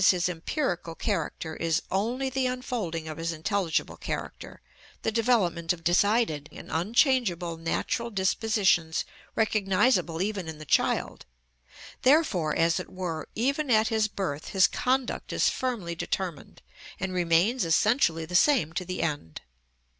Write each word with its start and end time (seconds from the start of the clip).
_,his 0.09 0.27
empirical 0.27 0.95
character, 0.95 1.55
is 1.55 1.83
only 1.91 2.27
the 2.27 2.47
unfolding 2.47 3.07
of 3.07 3.19
his 3.19 3.31
intelligible 3.31 3.97
character, 3.97 4.59
the 5.03 5.11
development 5.11 5.71
of 5.71 5.83
decided 5.83 6.49
and 6.51 6.69
unchangeable 6.71 7.55
natural 7.55 8.09
dispositions 8.09 9.05
recognisable 9.35 10.19
even 10.19 10.47
in 10.47 10.57
the 10.57 10.65
child; 10.65 11.27
therefore, 12.01 12.55
as 12.55 12.79
it 12.79 12.89
were, 12.91 13.29
even 13.35 13.69
at 13.69 13.89
his 13.89 14.07
birth 14.07 14.47
his 14.47 14.65
conduct 14.67 15.31
is 15.31 15.49
firmly 15.49 15.93
determined, 15.93 16.63
and 16.99 17.13
remains 17.13 17.63
essentially 17.63 18.25
the 18.25 18.33
same 18.33 18.73
to 18.73 18.83
the 18.83 19.03
end. 19.03 19.41